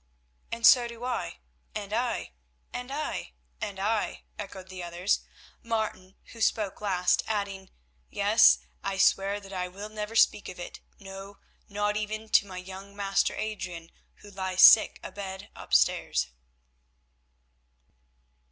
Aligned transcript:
"And 0.51 0.65
so 0.65 0.87
do 0.87 1.03
I." 1.05 1.37
"And 1.75 1.93
I." 1.93 2.31
"And 2.73 2.91
I." 2.91 3.33
"And 3.61 3.79
I," 3.79 4.23
echoed 4.39 4.67
the 4.69 4.81
others, 4.81 5.19
Martin, 5.61 6.15
who 6.33 6.41
spoke 6.41 6.81
last, 6.81 7.21
adding, 7.27 7.69
"Yes, 8.09 8.57
I 8.83 8.97
swear 8.97 9.39
that 9.39 9.53
I 9.53 9.67
will 9.67 9.89
never 9.89 10.15
speak 10.15 10.49
of 10.49 10.59
it; 10.59 10.79
no, 10.97 11.37
_not 11.69 11.97
even 11.97 12.29
to 12.29 12.47
my 12.47 12.57
young 12.57 12.95
master, 12.95 13.35
Adrian, 13.35 13.91
who 14.25 14.31
lies 14.31 14.63
sick 14.63 14.99
abed 15.03 15.51
upstairs. 15.55 16.29